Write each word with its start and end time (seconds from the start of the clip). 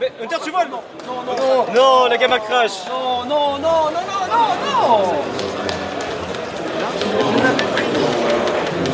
Mais 0.00 0.12
Hunter, 0.20 0.36
tu 0.42 0.50
voles 0.50 0.68
Non, 0.68 0.82
non, 1.06 1.22
non, 1.24 1.72
non, 1.72 2.06
la 2.08 2.16
gamma 2.16 2.38
crash 2.40 2.86
Non, 2.88 3.24
non, 3.24 3.58
non, 3.58 3.90
non, 3.90 4.02
non, 4.10 4.26
non, 4.32 4.54
non 4.66 5.38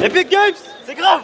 Epic 0.03 0.29
Games 0.29 0.55
C'est 0.85 0.95
grave 0.95 1.23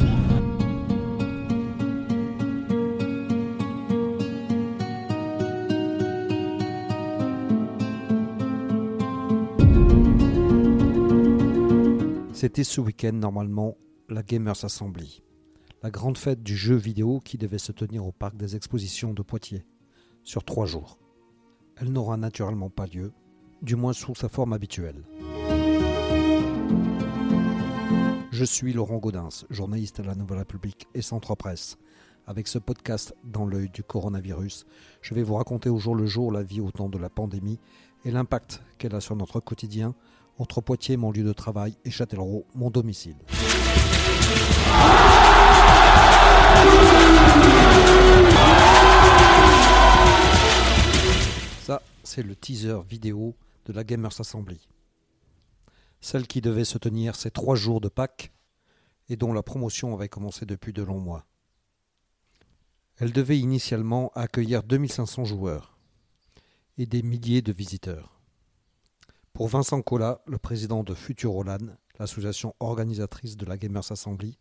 C'était 12.32 12.64
ce 12.64 12.80
week-end 12.80 13.12
normalement 13.12 13.76
la 14.08 14.22
Gamers 14.22 14.64
Assembly, 14.64 15.22
la 15.82 15.90
grande 15.90 16.18
fête 16.18 16.42
du 16.42 16.56
jeu 16.56 16.74
vidéo 16.74 17.20
qui 17.24 17.38
devait 17.38 17.58
se 17.58 17.72
tenir 17.72 18.06
au 18.06 18.12
parc 18.12 18.36
des 18.36 18.54
expositions 18.54 19.14
de 19.14 19.22
Poitiers, 19.22 19.64
sur 20.22 20.44
trois 20.44 20.66
jours. 20.66 20.98
Elle 21.76 21.90
n'aura 21.90 22.18
naturellement 22.18 22.68
pas 22.68 22.86
lieu, 22.86 23.12
du 23.62 23.76
moins 23.76 23.94
sous 23.94 24.14
sa 24.14 24.28
forme 24.28 24.52
habituelle. 24.52 25.02
Je 28.30 28.44
suis 28.44 28.72
Laurent 28.72 28.98
Gaudens, 28.98 29.46
journaliste 29.48 30.00
à 30.00 30.02
la 30.02 30.14
Nouvelle 30.14 30.38
République 30.38 30.86
et 30.94 31.02
Centre 31.02 31.34
Presse. 31.34 31.78
Avec 32.26 32.46
ce 32.46 32.58
podcast 32.58 33.14
dans 33.24 33.46
l'œil 33.46 33.70
du 33.70 33.82
coronavirus, 33.82 34.66
je 35.00 35.14
vais 35.14 35.22
vous 35.22 35.34
raconter 35.34 35.70
au 35.70 35.78
jour 35.78 35.94
le 35.94 36.06
jour 36.06 36.30
la 36.30 36.42
vie 36.42 36.60
au 36.60 36.70
temps 36.70 36.90
de 36.90 36.98
la 36.98 37.08
pandémie 37.08 37.58
et 38.04 38.10
l'impact 38.10 38.62
qu'elle 38.78 38.94
a 38.94 39.00
sur 39.00 39.16
notre 39.16 39.40
quotidien 39.40 39.94
entre 40.38 40.60
Poitiers, 40.60 40.96
mon 40.96 41.10
lieu 41.10 41.24
de 41.24 41.32
travail, 41.32 41.76
et 41.84 41.90
Châtellerault, 41.90 42.46
mon 42.54 42.70
domicile. 42.70 43.16
Ça, 51.62 51.82
c'est 52.02 52.22
le 52.22 52.34
teaser 52.34 52.80
vidéo 52.88 53.34
de 53.66 53.72
la 53.72 53.84
Gamers 53.84 54.20
Assembly. 54.20 54.68
Celle 56.00 56.26
qui 56.26 56.40
devait 56.40 56.64
se 56.64 56.78
tenir 56.78 57.14
ces 57.14 57.30
trois 57.30 57.56
jours 57.56 57.80
de 57.80 57.88
Pâques 57.88 58.32
et 59.08 59.16
dont 59.16 59.32
la 59.32 59.42
promotion 59.42 59.94
avait 59.94 60.08
commencé 60.08 60.46
depuis 60.46 60.72
de 60.72 60.82
longs 60.82 61.00
mois. 61.00 61.26
Elle 62.96 63.12
devait 63.12 63.38
initialement 63.38 64.12
accueillir 64.14 64.62
2500 64.62 65.24
joueurs 65.24 65.78
et 66.78 66.86
des 66.86 67.02
milliers 67.02 67.42
de 67.42 67.52
visiteurs. 67.52 68.20
Pour 69.32 69.48
Vincent 69.48 69.80
Collat, 69.80 70.20
le 70.26 70.38
président 70.38 70.82
de 70.82 70.94
Futurolan, 70.94 71.76
l'association 71.98 72.54
organisatrice 72.60 73.36
de 73.36 73.46
la 73.46 73.56
Gamers 73.56 73.90
Assembly, 73.90 74.38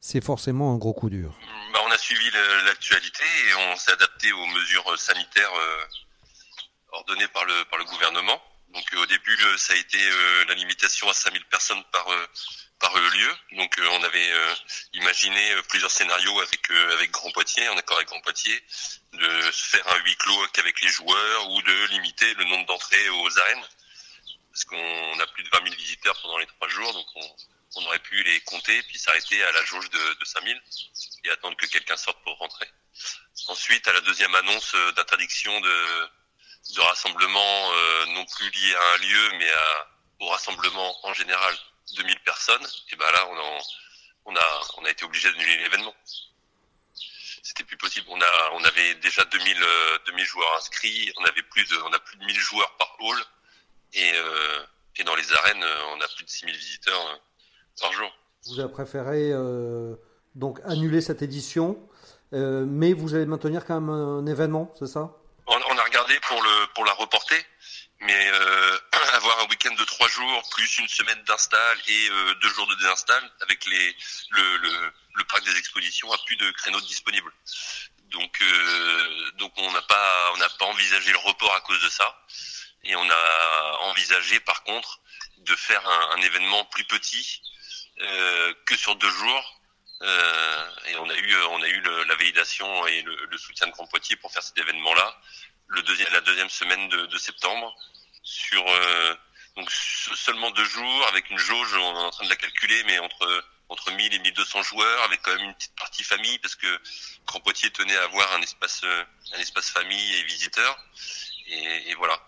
c'est 0.00 0.24
forcément 0.24 0.72
un 0.72 0.76
gros 0.78 0.92
coup 0.94 1.10
dur. 1.10 1.34
Bah, 1.72 1.80
on 1.84 1.90
a 1.90 1.98
suivi 1.98 2.30
l'actualité 2.64 3.24
et 3.50 3.54
on 3.54 3.76
s'est 3.76 3.92
adapté 3.92 4.32
aux 4.32 4.46
mesures 4.46 4.98
sanitaires 4.98 5.54
euh, 5.54 5.84
ordonnées 6.92 7.28
par 7.28 7.44
le, 7.44 7.64
par 7.66 7.78
le 7.78 7.84
gouvernement. 7.84 8.40
Donc 8.74 8.84
euh, 8.94 8.98
au 8.98 9.06
début, 9.06 9.36
ça 9.56 9.72
a 9.72 9.76
été 9.76 9.98
euh, 10.00 10.44
la 10.46 10.54
limitation 10.54 11.08
à 11.08 11.14
5000 11.14 11.44
personnes 11.46 11.82
par, 11.92 12.06
euh, 12.08 12.26
par 12.78 12.94
euh, 12.96 13.10
lieu. 13.10 13.34
Donc 13.56 13.78
euh, 13.78 13.88
on 13.92 14.02
avait 14.04 14.30
euh, 14.32 14.54
imaginé 14.94 15.52
euh, 15.52 15.62
plusieurs 15.68 15.90
scénarios 15.90 16.38
avec, 16.40 16.70
euh, 16.70 16.92
avec 16.94 17.10
Grand 17.10 17.30
Poitiers, 17.32 17.68
en 17.68 17.76
accord 17.76 17.96
avec 17.96 18.08
Grand 18.08 18.20
Poitiers, 18.20 18.62
de 19.14 19.28
faire 19.52 19.86
un 19.88 19.98
huis 20.04 20.16
clos 20.16 20.46
qu'avec 20.52 20.80
les 20.82 20.88
joueurs 20.88 21.50
ou 21.50 21.62
de 21.62 21.86
limiter 21.92 22.32
le 22.34 22.44
nombre 22.44 22.66
d'entrées 22.66 23.08
aux 23.08 23.38
arènes. 23.38 23.64
Parce 24.52 24.64
qu'on 24.64 25.20
a 25.20 25.26
plus 25.28 25.44
de 25.44 25.48
20 25.52 25.64
000 25.64 25.76
visiteurs 25.76 26.20
pendant 26.20 26.38
les 26.38 26.46
trois 26.46 26.68
jours, 26.68 27.06
on 27.76 27.84
aurait 27.86 27.98
pu 28.00 28.22
les 28.22 28.40
compter 28.42 28.82
puis 28.84 28.98
s'arrêter 28.98 29.42
à 29.44 29.52
la 29.52 29.64
jauge 29.64 29.88
de, 29.90 30.14
de 30.14 30.24
5000 30.24 30.62
et 31.24 31.30
attendre 31.30 31.56
que 31.56 31.66
quelqu'un 31.66 31.96
sorte 31.96 32.22
pour 32.24 32.36
rentrer. 32.38 32.68
Ensuite, 33.48 33.86
à 33.88 33.92
la 33.92 34.00
deuxième 34.00 34.34
annonce 34.34 34.74
euh, 34.74 34.92
d'interdiction 34.92 35.60
de, 35.60 36.08
de 36.74 36.80
rassemblement, 36.80 37.72
euh, 37.72 38.06
non 38.06 38.24
plus 38.26 38.50
lié 38.50 38.74
à 38.74 38.92
un 38.94 38.96
lieu, 38.98 39.30
mais 39.38 39.50
à, 39.50 39.88
au 40.20 40.28
rassemblement 40.28 41.06
en 41.06 41.14
général 41.14 41.56
de 41.96 42.02
1000 42.02 42.18
personnes, 42.20 42.66
et 42.90 42.96
ben 42.96 43.10
là, 43.12 43.26
on, 43.30 43.38
en- 43.38 43.60
on 44.26 44.36
a, 44.36 44.60
on 44.78 44.84
a 44.84 44.90
été 44.90 45.04
obligé 45.04 45.30
d'annuler 45.30 45.56
l'événement. 45.58 45.94
C'était 47.42 47.64
plus 47.64 47.76
possible. 47.78 48.06
On 48.10 48.20
a, 48.20 48.50
on 48.54 48.64
avait 48.64 48.94
déjà 48.96 49.24
2000, 49.24 49.62
euh, 49.62 49.98
2000 50.06 50.24
joueurs 50.26 50.54
inscrits. 50.56 51.10
On 51.16 51.24
avait 51.24 51.42
plus 51.44 51.64
de, 51.64 51.76
on 51.78 51.92
a 51.92 51.98
plus 52.00 52.16
de 52.18 52.24
1000 52.24 52.38
joueurs 52.38 52.76
par 52.76 52.94
hall. 53.00 53.24
Et, 53.94 54.12
euh, 54.14 54.66
et 54.96 55.04
dans 55.04 55.14
les 55.14 55.32
arènes, 55.32 55.62
euh, 55.62 55.82
on 55.94 56.00
a 56.00 56.08
plus 56.08 56.24
de 56.24 56.30
6000 56.30 56.54
visiteurs 56.56 57.06
euh, 57.06 57.16
par 57.80 57.92
jour. 57.92 58.10
Vous 58.46 58.60
avez 58.60 58.72
préféré 58.72 59.30
euh, 59.32 59.94
donc 60.34 60.60
annuler 60.64 61.00
cette 61.00 61.22
édition, 61.22 61.78
euh, 62.32 62.64
mais 62.66 62.92
vous 62.92 63.14
allez 63.14 63.26
maintenir 63.26 63.64
quand 63.64 63.80
même 63.80 63.90
un 63.90 64.26
événement, 64.26 64.72
c'est 64.78 64.86
ça? 64.86 65.10
On, 65.46 65.54
on 65.54 65.78
a 65.78 65.82
regardé 65.82 66.18
pour 66.28 66.42
le 66.42 66.74
pour 66.74 66.84
la 66.84 66.92
reporter, 66.92 67.42
mais 68.00 68.30
euh, 68.32 68.78
avoir 69.14 69.40
un 69.40 69.48
week-end 69.48 69.74
de 69.74 69.84
trois 69.84 70.08
jours 70.08 70.42
plus 70.50 70.78
une 70.78 70.88
semaine 70.88 71.22
d'install 71.26 71.78
et 71.88 72.08
euh, 72.10 72.34
deux 72.42 72.48
jours 72.50 72.66
de 72.68 72.74
désinstall 72.76 73.22
avec 73.40 73.64
les 73.66 73.96
le, 74.30 74.56
le, 74.58 74.70
le 75.16 75.24
parc 75.24 75.44
des 75.44 75.56
expositions 75.58 76.10
a 76.12 76.18
plus 76.26 76.36
de 76.36 76.50
créneaux 76.52 76.80
disponibles. 76.82 77.32
Donc 78.12 78.38
euh, 78.42 79.30
donc 79.38 79.52
on 79.56 79.70
n'a 79.72 79.82
pas 79.82 80.32
on 80.34 80.38
n'a 80.38 80.48
pas 80.58 80.66
envisagé 80.66 81.12
le 81.12 81.18
report 81.18 81.54
à 81.54 81.60
cause 81.62 81.82
de 81.82 81.88
ça 81.90 82.14
et 82.84 82.94
on 82.96 83.10
a 83.10 83.78
envisagé 83.90 84.40
par 84.40 84.62
contre 84.64 85.00
de 85.38 85.54
faire 85.54 85.82
un, 85.88 86.16
un 86.18 86.22
événement 86.22 86.64
plus 86.66 86.84
petit 86.84 87.42
que 88.64 88.76
sur 88.76 88.94
deux 88.96 89.10
jours. 89.10 89.60
Euh, 90.00 90.64
et 90.86 90.96
on 90.96 91.08
a 91.10 91.14
eu 91.16 91.34
on 91.50 91.60
a 91.62 91.66
eu 91.68 91.80
le- 91.80 92.04
la 92.04 92.14
validation 92.14 92.86
et 92.86 93.02
le, 93.02 93.16
le 93.26 93.36
soutien 93.38 93.66
de 93.66 93.72
Grand 93.72 93.86
Poitiers 93.88 94.14
pour 94.14 94.32
faire 94.32 94.44
cet 94.44 94.56
événement-là 94.56 95.20
le 95.66 95.82
deuxième, 95.82 96.12
la 96.12 96.20
deuxième 96.20 96.48
semaine 96.48 96.88
de, 96.88 97.06
de 97.06 97.18
septembre 97.18 97.74
sur 98.22 98.64
euh, 98.68 99.14
donc 99.56 99.68
se- 99.72 100.14
seulement 100.14 100.52
deux 100.52 100.64
jours 100.64 101.06
avec 101.08 101.28
une 101.30 101.38
jauge, 101.38 101.74
on 101.74 101.96
est 102.00 102.04
en 102.04 102.10
train 102.10 102.24
de 102.24 102.30
la 102.30 102.36
calculer, 102.36 102.84
mais 102.84 102.98
entre 103.00 103.44
entre 103.70 103.90
1000 103.90 104.14
et 104.14 104.18
1200 104.20 104.62
joueurs 104.62 105.02
avec 105.02 105.20
quand 105.22 105.34
même 105.34 105.44
une 105.46 105.54
petite 105.54 105.74
partie 105.74 106.04
famille 106.04 106.38
parce 106.38 106.54
que 106.54 106.80
Grand 107.26 107.40
Poitiers 107.40 107.70
tenait 107.72 107.96
à 107.96 108.04
avoir 108.04 108.32
un 108.34 108.40
espace 108.42 108.82
euh, 108.84 109.04
un 109.34 109.38
espace 109.40 109.68
famille 109.70 110.14
et 110.16 110.22
visiteurs 110.22 110.78
et, 111.48 111.90
et 111.90 111.94
voilà. 111.96 112.18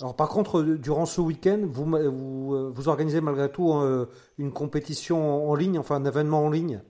Alors 0.00 0.14
par 0.14 0.28
contre, 0.28 0.60
euh, 0.60 0.78
durant 0.78 1.06
ce 1.06 1.20
week-end, 1.20 1.60
vous, 1.64 1.96
euh, 1.96 2.70
vous 2.72 2.88
organisez 2.88 3.20
malgré 3.20 3.50
tout 3.50 3.72
euh, 3.74 4.06
une 4.38 4.52
compétition 4.52 5.50
en 5.50 5.54
ligne, 5.54 5.78
enfin 5.78 5.96
un 5.96 6.04
événement 6.04 6.44
en 6.44 6.50
ligne? 6.50 6.82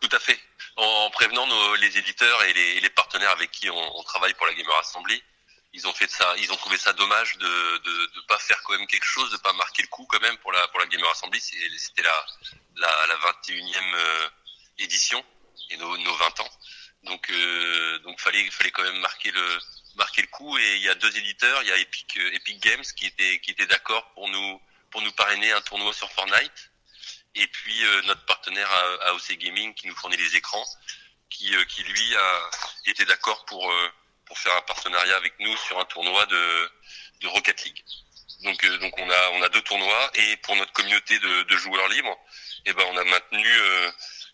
Tout 0.00 0.08
à 0.12 0.18
fait. 0.18 0.38
En, 0.76 0.84
en 0.84 1.10
prévenant 1.10 1.46
nos, 1.46 1.74
les 1.76 1.98
éditeurs 1.98 2.42
et 2.44 2.80
les, 2.80 2.90
partenaires 2.90 3.30
avec 3.32 3.50
qui 3.50 3.68
on, 3.70 4.02
travaille 4.04 4.34
pour 4.34 4.46
la 4.46 4.54
Gamer 4.54 4.76
Assembly, 4.78 5.22
ils 5.74 5.86
ont 5.86 5.92
fait 5.92 6.10
ça, 6.10 6.34
ils 6.38 6.50
ont 6.52 6.56
trouvé 6.56 6.76
ça 6.78 6.92
dommage 6.92 7.36
de 7.38 7.46
de 7.46 8.26
pas 8.28 8.38
faire 8.38 8.60
quand 8.64 8.76
même 8.76 8.86
quelque 8.86 9.04
chose, 9.04 9.30
de 9.30 9.36
pas 9.38 9.52
marquer 9.54 9.82
le 9.82 9.88
coup 9.88 10.06
quand 10.08 10.20
même 10.20 10.36
pour 10.38 10.52
la 10.52 10.66
pour 10.68 10.80
la 10.80 10.86
Gamer 10.86 11.10
Assembly. 11.10 11.40
C'était 11.40 12.02
la 12.02 12.24
la, 12.76 13.06
la 13.06 13.14
21e 13.16 13.94
euh, 13.94 14.28
édition 14.78 15.22
et 15.70 15.76
nos, 15.76 15.96
nos 15.98 16.14
20 16.14 16.40
ans. 16.40 16.50
Donc 17.04 17.30
euh, 17.30 17.98
donc 18.00 18.20
fallait 18.20 18.50
fallait 18.50 18.70
quand 18.70 18.82
même 18.82 19.00
marquer 19.00 19.30
le 19.30 19.58
marquer 19.96 20.22
le 20.22 20.28
coup. 20.28 20.56
Et 20.58 20.76
il 20.76 20.82
y 20.82 20.88
a 20.88 20.94
deux 20.94 21.16
éditeurs, 21.16 21.62
il 21.62 21.68
y 21.68 21.72
a 21.72 21.76
Epic 21.78 22.16
euh, 22.18 22.32
Epic 22.34 22.60
Games 22.62 22.84
qui 22.96 23.06
était 23.06 23.40
qui 23.40 23.50
était 23.52 23.66
d'accord 23.66 24.12
pour 24.14 24.28
nous 24.28 24.60
pour 24.90 25.02
nous 25.02 25.12
parrainer 25.12 25.52
un 25.52 25.60
tournoi 25.62 25.92
sur 25.92 26.10
Fortnite. 26.12 26.70
Et 27.34 27.46
puis 27.46 27.84
euh, 27.84 28.02
notre 28.02 28.24
partenaire 28.26 28.70
à- 28.70 29.08
AOC 29.10 29.32
Gaming 29.38 29.74
qui 29.74 29.86
nous 29.88 29.96
fournit 29.96 30.16
les 30.18 30.36
écrans, 30.36 30.66
qui, 31.30 31.54
euh, 31.56 31.64
qui 31.64 31.82
lui 31.84 32.16
a 32.16 32.50
été 32.86 33.04
d'accord 33.06 33.44
pour 33.46 33.70
euh, 33.72 33.88
pour 34.26 34.38
faire 34.38 34.54
un 34.56 34.62
partenariat 34.62 35.16
avec 35.16 35.34
nous 35.40 35.56
sur 35.56 35.78
un 35.78 35.84
tournoi 35.86 36.26
de, 36.26 36.70
de 37.20 37.28
Rocket 37.28 37.64
League. 37.64 37.82
Donc 38.44 38.62
euh, 38.64 38.76
donc 38.78 38.98
on 38.98 39.10
a 39.10 39.30
on 39.30 39.42
a 39.42 39.48
deux 39.48 39.62
tournois. 39.62 40.10
Et 40.14 40.36
pour 40.38 40.56
notre 40.56 40.72
communauté 40.72 41.18
de, 41.18 41.42
de 41.44 41.56
joueurs 41.56 41.88
libres, 41.88 42.18
eh 42.66 42.72
ben 42.74 42.84
on 42.90 42.96
a 42.98 43.04
maintenu 43.04 43.46
euh, 43.46 43.90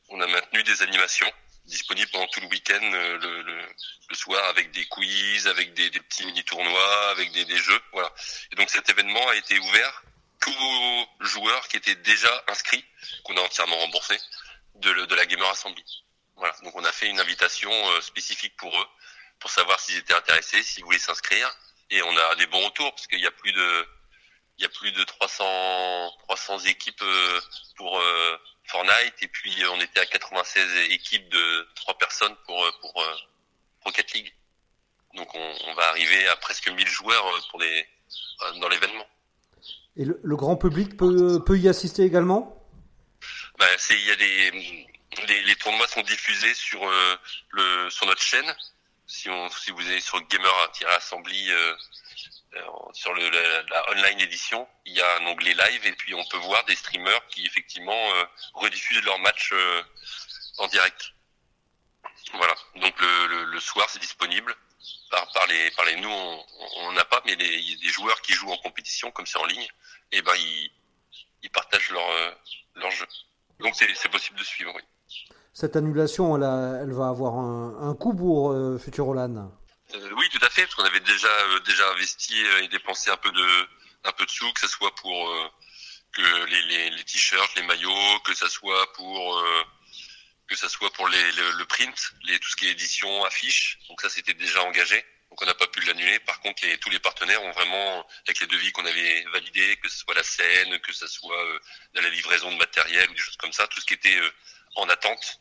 on 0.09 0.21
a 0.21 0.27
maintenu 0.27 0.63
des 0.65 0.83
animations 0.83 1.31
disponibles 1.69 2.11
pendant 2.11 2.27
tout 2.29 2.41
le 2.41 2.49
week-end 2.49 2.81
euh, 2.83 3.19
le, 3.19 3.43
le, 3.43 3.63
le 4.09 4.15
soir 4.17 4.45
avec 4.47 4.71
des 4.73 4.85
quiz, 4.87 5.47
avec 5.47 5.75
des, 5.75 5.91
des 5.91 6.01
petits 6.01 6.27
mini 6.27 6.43
tournois, 6.45 7.11
avec 7.11 7.31
des, 7.33 7.45
des 7.45 7.59
jeux, 7.59 7.81
voilà. 7.93 8.13
Et 8.53 8.57
donc 8.57 8.71
cet 8.71 8.89
événement 8.89 9.29
a 9.29 9.37
été 9.37 9.59
ouvert 9.59 10.03
qu'aux 10.43 11.07
joueurs 11.21 11.69
qui 11.69 11.77
étaient 11.77 11.97
déjà 11.97 12.45
inscrits, 12.49 12.85
qu'on 13.25 13.37
a 13.37 13.41
entièrement 13.41 13.77
remboursé, 13.77 14.19
de, 14.77 14.93
de 14.93 15.15
la 15.15 15.27
Gamer 15.27 15.49
Assembly. 15.51 15.85
Voilà. 16.37 16.55
Donc 16.63 16.75
on 16.75 16.85
a 16.85 16.93
fait 16.93 17.09
une 17.09 17.21
invitation 17.21 17.71
euh, 17.91 18.01
spécifique 18.01 18.57
pour 18.57 18.77
eux, 18.79 18.87
pour 19.41 19.51
savoir 19.51 19.79
s'ils 19.81 19.97
étaient 19.97 20.15
intéressés, 20.15 20.63
s'ils 20.63 20.85
voulaient 20.85 20.99
s'inscrire. 20.99 21.51
Et 21.91 22.03
on 22.03 22.17
a 22.17 22.35
des 22.37 22.47
bons 22.47 22.65
retours, 22.65 22.91
parce 22.95 23.07
qu'il 23.07 23.21
y 23.21 23.27
a 23.27 23.31
plus 23.31 23.53
de, 23.53 23.89
il 24.59 24.63
y 24.63 24.67
a 24.67 24.69
plus 24.69 24.93
de 24.93 25.05
300, 25.05 26.13
300 26.25 26.59
équipes 26.61 27.03
euh, 27.03 27.41
pour 27.77 27.99
Fortnite, 28.69 29.15
et 29.23 29.29
puis 29.29 29.63
euh, 29.63 29.71
on 29.73 29.81
était 29.81 30.01
à 30.01 30.07
96 30.07 30.91
équipes 30.91 31.29
de 31.31 31.69
3 31.75 31.99
personnes 31.99 32.35
pour, 32.47 32.63
euh, 32.63 32.71
pour 32.81 33.03
euh, 33.03 33.15
Rocket 33.85 34.13
League. 34.13 34.33
Donc 35.15 35.35
on, 35.35 35.55
on 35.67 35.75
va 35.75 35.89
arriver 35.89 36.29
à 36.29 36.37
presque 36.37 36.69
1000 36.69 36.87
joueurs 36.87 37.25
pour 37.51 37.61
les, 37.61 37.87
dans 38.61 38.69
l'événement. 38.69 39.07
Et 39.97 40.05
le, 40.05 40.21
le 40.23 40.37
grand 40.37 40.57
public 40.57 40.97
peut, 40.97 41.43
peut 41.45 41.59
y 41.59 41.69
assister 41.69 42.03
également? 42.03 42.55
Bah, 43.59 43.67
c'est 43.79 43.95
il 43.95 44.07
y 44.07 44.11
a 44.11 44.17
des 44.17 44.87
les, 45.27 45.57
tournois 45.57 45.89
sont 45.89 46.03
diffusés 46.03 46.55
sur 46.55 46.81
le 47.51 47.91
sur 47.91 48.07
notre 48.07 48.23
chaîne. 48.23 48.55
Si 49.09 49.29
on 49.29 49.49
si 49.51 49.73
vous 49.73 49.81
allez 49.81 50.01
sur 50.01 50.21
gamer-assembly 50.29 51.51
sur 52.93 53.13
le, 53.13 53.29
la, 53.29 53.91
online 53.93 54.21
édition, 54.21 54.67
il 54.87 54.95
y 54.95 55.01
a 55.01 55.17
un 55.19 55.27
onglet 55.27 55.55
live 55.55 55.87
et 55.87 55.93
puis 55.93 56.15
on 56.15 56.25
peut 56.25 56.39
voir 56.39 56.65
des 56.65 56.75
streamers 56.75 57.27
qui 57.29 57.47
effectivement 57.47 58.01
rediffusent 58.55 59.05
leurs 59.05 59.19
matchs 59.19 59.53
en 60.59 60.67
direct. 60.69 61.13
Voilà. 62.35 62.55
Donc 62.77 63.01
le, 63.01 63.45
le, 63.45 63.61
soir, 63.61 63.89
c'est 63.89 64.01
disponible. 64.01 64.55
Par, 65.11 65.31
par, 65.33 65.47
les, 65.47 65.71
par 65.73 65.85
les 65.87 65.97
nous, 65.97 66.11
on 66.11 66.93
n'a 66.93 67.05
pas, 67.05 67.21
mais 67.25 67.33
il 67.33 67.71
y 67.71 67.75
a 67.75 67.77
des 67.77 67.93
joueurs 67.93 68.21
qui 68.23 68.33
jouent 68.33 68.51
en 68.51 68.59
compétition, 68.59 69.11
comme 69.11 69.27
c'est 69.27 69.39
en 69.39 69.47
ligne, 69.47 69.67
et 70.13 70.23
ben 70.23 70.35
ils, 70.37 70.71
ils 71.43 71.51
partagent 71.51 71.91
leur, 71.91 72.09
euh, 72.11 72.31
leur 72.77 72.91
jeu. 72.91 73.07
Donc 73.61 73.75
c'est 73.75 74.11
possible 74.11 74.39
de 74.39 74.45
suivre, 74.45 74.73
oui. 74.75 74.83
Cette 75.53 75.77
annulation, 75.77 76.37
elle, 76.37 76.83
elle 76.83 76.93
va 76.93 77.09
avoir 77.09 77.35
un, 77.35 77.89
un 77.89 77.95
coût 77.95 78.15
pour 78.15 78.53
euh, 78.53 78.79
Futurolan 78.79 79.51
euh, 79.95 80.11
Oui, 80.17 80.29
tout 80.31 80.45
à 80.45 80.51
fait, 80.51 80.63
parce 80.63 80.75
qu'on 80.75 80.85
avait 80.85 81.01
déjà, 81.01 81.29
euh, 81.29 81.61
déjà 81.61 81.89
investi 81.91 82.39
et 82.63 82.69
dépensé 82.69 83.11
un 83.11 83.17
peu 83.17 83.31
de, 83.31 83.69
un 84.05 84.13
peu 84.13 84.25
de 84.25 84.31
sous, 84.31 84.53
que 84.53 84.61
ce 84.61 84.69
soit 84.69 84.95
pour 84.97 85.53
que 86.13 86.45
les, 86.47 86.91
les, 86.91 87.05
t-shirts, 87.05 87.55
les 87.57 87.63
maillots, 87.63 88.21
que 88.25 88.35
ce 88.35 88.49
soit 88.49 88.93
pour 88.95 89.45
que 90.49 90.57
ça 90.57 90.69
soit 90.69 90.91
pour 90.95 91.09
les, 91.09 91.33
le, 91.33 91.65
print, 91.67 92.13
les, 92.25 92.39
tout 92.39 92.49
ce 92.49 92.57
qui 92.57 92.67
est 92.67 92.71
édition, 92.71 93.25
affiche. 93.25 93.79
Donc 93.89 94.01
ça, 94.01 94.09
c'était 94.09 94.35
déjà 94.35 94.65
engagé. 94.65 95.05
Donc 95.31 95.43
on 95.43 95.47
n'a 95.47 95.55
pas 95.55 95.67
pu 95.67 95.81
l'annuler. 95.83 96.19
Par 96.21 96.41
contre, 96.41 96.65
les, 96.65 96.79
tous 96.79 96.89
les 96.89 96.99
partenaires 96.99 97.43
ont 97.43 97.53
vraiment, 97.53 98.07
avec 98.27 98.41
les 98.41 98.47
devis 98.47 98.73
qu'on 98.73 98.87
avait 98.87 99.25
validés, 99.33 99.77
que 99.77 99.89
ce 99.89 99.99
soit 99.99 100.15
la 100.15 100.23
scène, 100.23 100.79
que 100.81 100.93
ce 100.93 101.07
soit 101.07 101.45
euh, 101.45 101.59
la 101.95 102.09
livraison 102.09 102.51
de 102.51 102.57
matériel 102.57 103.11
ou 103.11 103.13
des 103.13 103.21
choses 103.21 103.37
comme 103.37 103.53
ça, 103.53 103.67
tout 103.69 103.81
ce 103.81 103.87
qui 103.87 103.95
était 103.95 104.17
euh, 104.17 104.31
en 104.77 104.89
attente, 104.89 105.39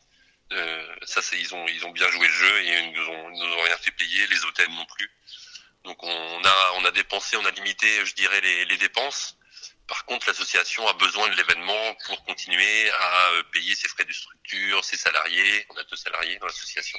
euh, 0.52 0.96
ça, 1.02 1.20
c'est 1.22 1.38
ils 1.38 1.54
ont 1.54 1.66
ils 1.68 1.84
ont 1.84 1.90
bien 1.90 2.08
joué 2.10 2.26
le 2.26 2.32
jeu 2.32 2.62
et 2.62 2.78
ils 2.80 2.92
nous 2.92 3.06
ont, 3.08 3.28
nous 3.30 3.54
ont 3.54 3.62
rien 3.62 3.76
fait 3.76 3.90
payer, 3.90 4.26
les 4.26 4.44
hôtels 4.44 4.70
non 4.70 4.86
plus. 4.86 5.10
Donc 5.84 6.02
on 6.02 6.44
a 6.44 6.72
on 6.76 6.84
a 6.84 6.90
dépensé, 6.90 7.36
on 7.36 7.44
a 7.44 7.50
limité, 7.50 8.04
je 8.06 8.14
dirais, 8.14 8.40
les, 8.40 8.64
les 8.66 8.76
dépenses. 8.78 9.36
Par 9.86 10.04
contre, 10.04 10.28
l'association 10.28 10.86
a 10.86 10.92
besoin 10.94 11.28
de 11.28 11.34
l'événement 11.34 11.94
pour 12.06 12.22
continuer 12.24 12.90
à 12.90 13.30
euh, 13.30 13.42
payer 13.52 13.74
ses 13.74 13.88
frais 13.88 14.04
de 14.04 14.12
structure, 14.12 14.84
ses 14.84 14.98
salariés. 14.98 15.66
On 15.70 15.76
a 15.76 15.84
deux 15.84 15.96
salariés 15.96 16.36
dans 16.38 16.46
l'association. 16.46 16.98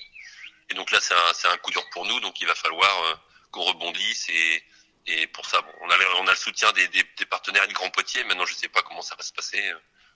Et 0.70 0.74
donc 0.74 0.90
là, 0.92 1.00
c'est 1.00 1.14
un, 1.48 1.52
un, 1.52 1.58
coup 1.58 1.72
dur 1.72 1.88
pour 1.92 2.06
nous. 2.06 2.20
Donc 2.20 2.42
il 2.42 2.48
va 2.48 2.56
falloir 2.56 3.04
euh, 3.04 3.16
qu'on 3.52 3.62
rebondisse. 3.62 4.28
Et, 4.30 4.64
et, 5.06 5.28
pour 5.28 5.46
ça, 5.46 5.62
bon, 5.62 5.72
on, 5.82 5.90
a, 5.90 5.98
on 6.18 6.28
a 6.28 6.32
le 6.32 6.38
soutien 6.38 6.72
des, 6.74 6.88
des, 6.88 7.26
partenaires 7.30 7.68
de 7.68 7.74
Grand 7.74 7.90
Poitiers. 7.92 8.24
Maintenant, 8.24 8.46
je 8.46 8.54
ne 8.54 8.58
sais 8.58 8.70
pas 8.70 8.82
comment 8.82 9.04
ça 9.04 9.16
va 9.16 9.24
se 9.24 9.34
passer. 9.34 9.62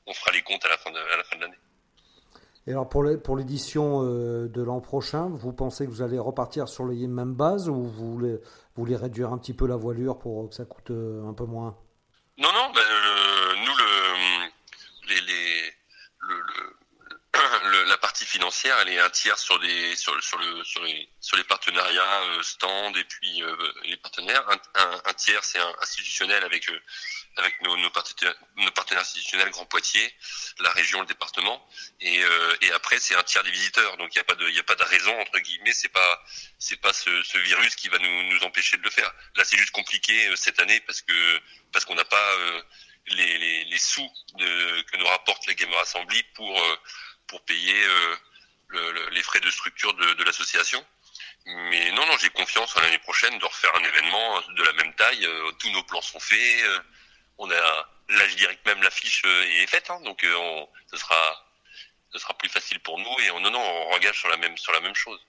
On 0.08 0.14
fera 0.14 0.32
les 0.32 0.42
comptes 0.42 0.66
à 0.66 0.70
la 0.70 0.78
fin 0.78 0.90
de, 0.92 1.00
à 1.00 1.18
la 1.18 1.24
fin 1.24 1.36
de 1.36 1.42
l'année. 1.42 1.60
Et 2.66 2.72
alors 2.72 2.88
pour 2.88 3.04
l'édition 3.04 4.02
euh, 4.04 4.48
de 4.48 4.62
l'an 4.62 4.80
prochain, 4.80 5.30
vous 5.30 5.52
pensez 5.52 5.86
que 5.86 5.92
vous 5.92 6.02
allez 6.02 6.20
repartir 6.20 6.70
sur 6.70 6.86
les 6.86 7.08
mêmes 7.08 7.34
bases 7.34 7.68
ou 7.70 7.84
vous 7.84 8.40
voulez, 8.76 8.96
réduire 8.96 9.34
un 9.34 9.38
petit 9.38 9.54
peu 9.54 9.68
la 9.68 9.76
voilure 9.76 10.18
pour 10.18 10.50
que 10.50 10.56
ça 10.56 10.66
coûte 10.66 10.92
un 10.92 11.34
peu 11.34 11.46
moins? 11.46 11.78
Non, 12.38 12.52
non, 12.52 12.72
ben, 12.74 12.82
nous, 13.66 13.74
le, 17.72 17.84
la 17.86 17.98
partie 17.98 18.26
financière, 18.26 18.76
elle 18.82 18.90
est 18.90 19.00
un 19.00 19.10
tiers 19.10 19.38
sur 19.38 19.58
les, 19.60 19.96
sur, 19.96 20.22
sur, 20.24 20.40
sur, 20.64 21.38
les, 21.38 21.44
partenariats 21.44 22.22
euh, 22.24 22.44
stand 22.44 22.96
et 22.98 23.04
puis 23.04 23.44
euh, 23.44 23.56
les 23.86 23.98
partenaires. 23.98 24.44
Un, 24.76 25.02
un, 25.06 25.14
tiers, 25.14 25.44
c'est 25.44 25.60
institutionnel 25.82 26.44
avec, 26.44 26.70
euh, 26.70 26.80
avec 27.38 27.62
nos, 27.62 27.76
nos, 27.78 27.90
partenaires, 27.90 28.36
nos 28.58 28.72
partenaires 28.72 29.02
institutionnels 29.02 29.50
Grand 29.50 29.66
Poitiers, 29.66 30.14
la 30.60 30.70
région, 30.72 31.02
le 31.02 31.08
département. 31.08 31.68
Et, 32.00 32.22
et 32.62 32.72
après, 32.72 33.00
c'est 33.00 33.16
un 33.16 33.24
tiers 33.24 33.44
des 33.44 33.52
visiteurs. 33.52 33.98
Donc, 33.98 34.14
il 34.14 34.18
n'y 34.18 34.22
a 34.22 34.24
pas 34.24 34.36
de, 34.36 34.48
il 34.50 34.60
a 34.60 34.64
pas 34.64 34.76
de 34.76 34.84
raison, 34.84 35.20
entre 35.20 35.40
guillemets, 35.40 35.74
c'est 35.74 35.90
pas, 35.90 36.24
c'est 36.60 36.80
pas 36.80 36.94
ce, 36.94 37.24
ce 37.24 37.38
virus 37.40 37.76
qui 37.76 37.90
va 37.90 37.98
nous, 38.00 38.24
nous 38.24 38.44
empêcher 38.44 38.78
de 38.78 38.84
le 38.84 38.90
faire. 38.90 39.12
Là, 39.36 39.44
c'est 39.46 39.58
juste 39.58 39.72
compliqué 39.72 40.34
cette 40.36 40.60
année 40.60 40.80
parce 40.82 41.02
que 41.02 41.42
parce 41.72 41.86
qu'on 41.86 41.96
n'a 41.96 42.06
pas 42.06 42.32
euh, 42.34 42.62
les, 43.08 43.38
les, 43.38 43.66
les, 43.66 43.78
sous 43.78 44.10
de, 44.36 44.82
que 44.84 44.98
nous 44.98 45.08
rapporte 45.08 45.46
la 45.48 45.54
Gamer 45.56 45.78
Assembly 45.80 46.24
pour 46.36 46.62
euh, 46.62 46.76
pour 47.28 47.44
payer 47.46 47.84
euh, 47.84 48.16
le, 48.68 49.10
les 49.10 49.24
frais 49.24 49.40
de 49.40 49.50
structure 49.50 49.94
de, 49.96 50.14
de 50.14 50.24
l'association. 50.24 50.86
Mais 51.46 51.92
non, 51.92 52.06
non, 52.06 52.18
j'ai 52.20 52.30
confiance 52.30 52.74
l'année 52.78 53.00
prochaine 53.00 53.38
de 53.38 53.46
refaire 53.46 53.76
un 53.76 53.84
événement 53.84 54.42
de 54.56 54.64
la 54.64 54.74
même 54.74 54.94
taille. 54.96 55.28
tous 55.60 55.70
nos 55.72 55.84
plans 55.84 56.02
sont 56.02 56.20
faits. 56.20 56.64
On 57.44 57.52
a, 57.52 57.90
là, 58.10 58.28
je 58.28 58.36
dirais 58.36 58.56
que 58.56 58.70
même 58.70 58.82
l'affiche 58.82 59.24
est 59.26 59.68
faite, 59.68 59.90
hein, 59.90 60.00
donc 60.02 60.26
on, 60.26 60.70
ce 60.92 60.98
sera, 60.98 62.38
plus 62.38 62.50
facile 62.50 62.80
pour 62.80 63.00
nous. 63.00 63.20
Et 63.22 63.32
on, 63.32 63.40
non, 63.40 63.52
non, 63.52 63.60
on 63.60 63.94
engage 63.96 64.20
sur 64.20 64.30
la 64.30 64.38
même, 64.38 64.58
sur 64.58 64.74
la 64.74 64.82
même 64.82 64.96
chose 64.96 65.20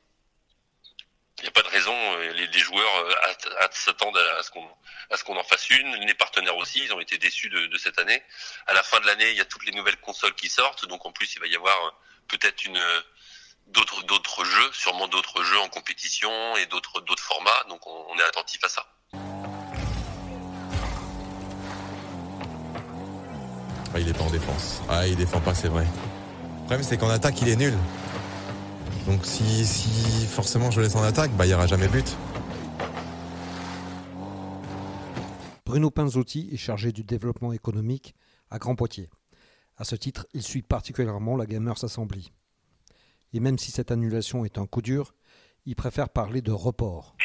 il 1.38 1.42
n'y 1.42 1.48
a 1.48 1.52
pas 1.52 1.62
de 1.62 1.68
raison. 1.68 1.94
Euh, 2.16 2.32
les, 2.32 2.58
joueurs 2.58 2.96
euh, 2.96 3.68
s'attendent 3.72 4.16
à, 4.16 4.42
ce 4.42 4.50
qu'on 4.50 4.66
à 5.10 5.16
ce 5.16 5.24
qu'on 5.24 5.36
en 5.36 5.44
fasse 5.44 5.68
une. 5.70 5.94
Les 5.96 6.14
partenaires 6.14 6.56
aussi, 6.56 6.80
ils 6.82 6.92
ont 6.92 7.00
été 7.00 7.18
déçus 7.18 7.50
de, 7.50 7.78
cette 7.78 7.98
année. 7.98 8.22
À 8.66 8.72
la 8.72 8.82
fin 8.82 9.00
de 9.00 9.06
l'année, 9.06 9.30
il 9.30 9.36
y 9.36 9.40
a 9.40 9.44
toutes 9.44 9.66
les 9.66 9.72
nouvelles 9.72 10.00
consoles 10.00 10.34
qui 10.34 10.48
sortent, 10.48 10.86
donc 10.86 11.04
en 11.04 11.12
plus 11.12 11.34
il 11.34 11.40
va 11.40 11.46
y 11.46 11.56
avoir 11.56 11.86
euh, 11.86 11.90
peut-être 12.28 12.64
une 12.64 12.80
d'autres 13.66 14.02
d'autres 14.04 14.44
jeux, 14.44 14.72
sûrement 14.72 15.08
d'autres 15.08 15.42
jeux 15.42 15.58
en 15.58 15.68
compétition 15.68 16.56
et 16.56 16.66
d'autres 16.66 17.00
d'autres 17.00 17.22
formats. 17.22 17.64
Donc 17.68 17.86
on, 17.86 18.06
on 18.10 18.18
est 18.18 18.24
attentif 18.24 18.62
à 18.64 18.68
ça. 18.68 18.86
Ah, 23.94 24.00
il 24.00 24.08
est 24.08 24.12
pas 24.12 24.24
en 24.24 24.30
défense. 24.30 24.82
Ah, 24.88 25.06
il 25.06 25.14
défend 25.14 25.40
pas, 25.40 25.54
c'est 25.54 25.68
vrai. 25.68 25.84
Le 25.84 26.58
problème, 26.64 26.82
c'est 26.82 26.96
qu'en 26.96 27.10
attaque, 27.10 27.40
il 27.42 27.48
est 27.48 27.56
nul. 27.56 27.74
Donc 29.06 29.24
si, 29.24 29.64
si 29.64 30.26
forcément 30.26 30.70
je 30.70 30.80
laisse 30.80 30.96
en 30.96 31.02
attaque, 31.02 31.30
bah 31.36 31.44
il 31.44 31.48
n'y 31.48 31.54
aura 31.54 31.66
jamais 31.66 31.86
but. 31.86 32.16
Bruno 35.64 35.90
Pinzotti 35.90 36.48
est 36.52 36.56
chargé 36.56 36.90
du 36.90 37.04
développement 37.04 37.52
économique 37.52 38.14
à 38.50 38.58
Grand 38.58 38.74
Poitiers. 38.74 39.10
À 39.76 39.84
ce 39.84 39.94
titre, 39.94 40.26
il 40.34 40.42
suit 40.42 40.62
particulièrement 40.62 41.36
la 41.36 41.46
Gamers 41.46 41.84
Assembly. 41.84 42.32
Et 43.32 43.40
même 43.40 43.58
si 43.58 43.70
cette 43.70 43.90
annulation 43.90 44.44
est 44.44 44.58
un 44.58 44.66
coup 44.66 44.82
dur, 44.82 45.14
il 45.66 45.76
préfère 45.76 46.08
parler 46.08 46.42
de 46.42 46.52
report. 46.52 47.16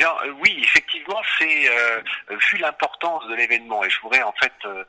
Euh, 0.00 0.32
oui, 0.40 0.60
effectivement, 0.62 1.20
c'est 1.38 1.68
euh, 1.68 2.00
vu 2.50 2.58
l'importance 2.58 3.26
de 3.28 3.34
l'événement, 3.34 3.84
et 3.84 3.90
je 3.90 4.00
voudrais 4.00 4.22
en 4.22 4.32
fait 4.40 4.52
euh, 4.64 4.84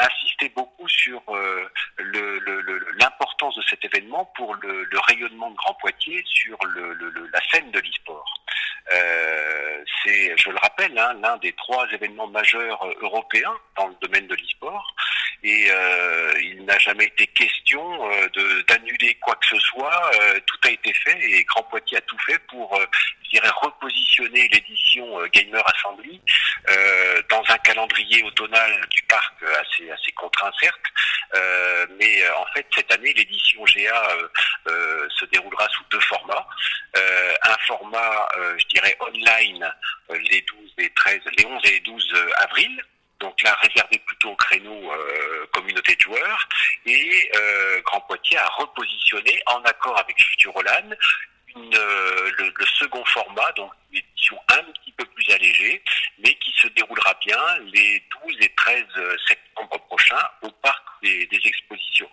insister 0.00 0.48
beaucoup 0.50 0.88
sur 0.88 1.22
l'importance 2.98 3.56
le, 3.56 3.62
de 3.62 3.66
cet 3.68 3.84
événement 3.84 4.24
pour 4.36 4.54
le, 4.56 4.84
le, 4.84 4.98
rayonnement 5.00 5.50
de 5.50 5.56
Grand 5.56 5.74
Poitiers 5.74 6.22
sur 6.26 6.56
la 7.32 7.40
scène 7.50 7.70
de 7.70 7.80
l'e-sport. 7.80 8.34
c'est, 10.04 10.36
je 10.36 10.50
le 10.50 10.58
rappelle, 10.58 10.96
hein, 10.98 11.14
l'un 11.20 11.36
des 11.38 11.52
trois 11.52 11.86
événements 11.90 12.28
majeurs 12.28 12.86
européens 13.00 13.54
dans 13.76 13.88
le 13.88 13.94
domaine 14.00 14.26
de 14.26 14.34
l'e-sport, 14.34 14.94
et 15.42 15.68
il 16.40 16.64
n'a 16.64 16.78
jamais 16.78 17.06
été 17.06 17.26
question 17.28 17.82
d'annuler 18.68 19.14
quoi 19.16 19.34
que 19.36 19.46
ce 19.46 19.58
soit. 19.58 20.10
tout 20.46 20.58
a 20.64 20.70
été 20.70 20.92
fait, 20.92 21.18
et 21.20 21.44
Grand 21.44 21.64
Poitiers 21.64 21.98
a 21.98 22.02
tout 22.02 22.18
fait 22.26 22.38
pour, 22.46 22.78
je 23.28 23.38
dirais, 23.38 23.50
repositionner 23.62 24.48
l'édition 24.48 25.20
euh, 25.20 25.26
Gamer 25.32 25.62
Assembly 25.74 26.20
euh, 26.68 27.22
dans 27.30 27.42
un 27.48 27.58
calendrier 27.58 28.22
automnal 28.24 28.86
du 28.90 29.02
parc 29.02 29.34
assez, 29.42 29.90
assez 29.90 30.12
contraint 30.12 30.50
certes, 30.60 30.76
euh, 31.34 31.86
mais 31.98 32.28
en 32.30 32.46
fait 32.54 32.66
cette 32.74 32.92
année 32.92 33.12
l'édition 33.12 33.62
GA 33.64 34.08
se 34.66 35.24
déroulera 35.26 35.68
sous 35.68 35.84
deux 35.90 36.00
formats. 36.00 36.46
un 36.94 37.56
format, 37.66 38.28
je 38.58 38.64
dirais, 38.66 38.96
online 39.00 39.72
les 40.30 40.42
12 40.42 40.74
et 40.78 40.90
13, 40.90 41.20
les 41.36 41.46
11 41.46 41.60
et 41.64 41.70
les 41.70 41.80
12 41.80 42.14
avril, 42.38 42.82
donc 43.20 43.42
là 43.42 43.54
réservé 43.60 43.98
plutôt 44.06 44.30
au 44.30 44.36
créneau 44.36 44.92
euh, 44.92 45.46
communauté 45.52 45.94
de 45.96 46.00
joueurs 46.00 46.48
et 46.86 47.30
euh, 47.36 47.80
Grand 47.82 48.00
Poitiers 48.02 48.38
a 48.38 48.46
repositionné 48.46 49.40
en 49.46 49.60
accord 49.62 49.98
avec 49.98 50.16
Futurolan 50.22 50.90
euh, 51.74 52.30
le, 52.38 52.66
second 52.78 53.04
format, 53.06 53.50
donc 53.52 53.72
une 53.90 53.98
édition 53.98 54.38
un 54.52 54.62
petit 54.72 54.92
peu 54.92 55.04
plus 55.06 55.28
allégée, 55.30 55.82
mais 56.18 56.34
qui 56.34 56.52
se 56.52 56.68
déroulera 56.68 57.14
bien 57.24 57.58
les 57.72 58.02
12 58.24 58.36
et 58.40 58.54
13 58.56 58.84
septembre 59.26 59.78
prochains 59.86 60.28
au 60.42 60.50
parc 60.50 60.84
des, 61.02 61.28
expositions. 61.44 62.10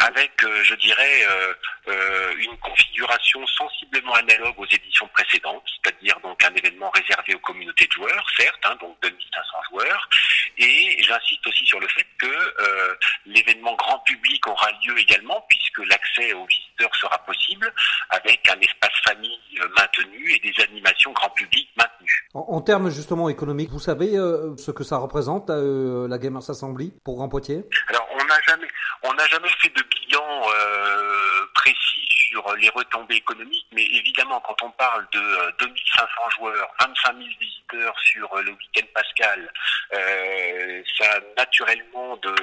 Avec, 0.00 0.32
euh, 0.44 0.64
je 0.64 0.74
dirais, 0.74 1.24
euh, 1.30 1.54
euh, 1.88 2.34
une 2.36 2.56
configuration 2.58 3.46
sensiblement 3.46 4.12
analogue 4.14 4.58
aux 4.58 4.66
éditions 4.66 5.08
précédentes, 5.08 5.64
c'est-à-dire 5.66 6.18
donc 6.20 6.44
un 6.44 6.54
événement 6.54 6.90
réservé 6.90 7.34
aux 7.34 7.38
communautés 7.38 7.86
de 7.86 7.92
joueurs, 7.92 8.26
certes, 8.36 8.60
hein, 8.64 8.76
donc 8.80 8.96
2500 9.02 9.58
joueurs, 9.70 10.08
et 10.58 11.02
j'insiste 11.02 11.46
aussi 11.46 11.64
sur 11.64 11.80
le 11.80 11.88
fait 11.88 12.06
que 12.18 12.98
l'événement 13.24 13.74
grand 13.74 13.98
public 14.00 14.46
aura 14.46 14.70
lieu 14.84 14.98
également, 14.98 15.44
puisque 15.48 15.78
l'accès 15.78 16.32
aux 16.34 16.46
visiteurs 16.46 16.94
sera 16.96 17.18
possible, 17.24 17.72
avec 18.10 18.46
un 18.50 18.60
espace 18.60 19.00
famille 19.04 19.40
maintenu 19.78 20.32
et 20.32 20.38
des 20.40 20.62
animations 20.62 21.12
grand 21.12 21.30
public 21.30 21.70
maintenues. 21.76 22.28
En, 22.34 22.40
en 22.40 22.60
termes 22.72 22.88
justement 22.88 23.28
économiques, 23.28 23.68
vous 23.68 23.78
savez 23.78 24.12
ce 24.12 24.70
que 24.70 24.82
ça 24.82 24.96
représente 24.96 25.50
la 25.50 26.16
Gamers 26.16 26.48
Assembly 26.48 26.94
pour 27.04 27.16
Grand 27.16 27.28
Poitiers 27.28 27.66
Alors, 27.88 28.08
on 28.14 28.24
n'a 28.24 28.40
jamais, 28.48 28.68
on 29.02 29.12
n'a 29.12 29.26
jamais 29.26 29.50
fait 29.60 29.68
de 29.68 29.82
bilan 29.90 30.24
euh, 30.24 31.44
précis 31.54 32.06
sur 32.08 32.42
les 32.56 32.70
retombées 32.70 33.16
économiques, 33.16 33.66
mais 33.74 33.82
quand 34.40 34.62
on 34.62 34.70
parle 34.72 35.06
de 35.12 35.54
2500 35.58 36.30
joueurs, 36.36 36.74
25 36.80 37.16
000 37.16 37.28
visiteurs 37.40 37.98
sur 38.00 38.34
le 38.36 38.52
week-end 38.52 38.86
pascal, 38.94 39.52
ça 39.90 41.12
a 41.12 41.20
naturellement 41.36 42.16
de, 42.16 42.34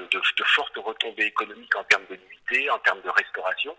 fortes 0.45 0.77
retombées 0.77 1.25
économiques 1.25 1.75
en 1.75 1.83
termes 1.85 2.05
de 2.09 2.15
nuitée, 2.15 2.69
en 2.69 2.79
termes 2.79 3.01
de 3.01 3.09
restauration. 3.09 3.75